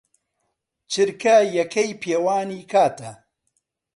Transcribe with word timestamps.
چرکە 0.91 1.35
یەکەی 1.57 1.91
پێوانی 2.01 2.61
کاتە. 2.71 3.11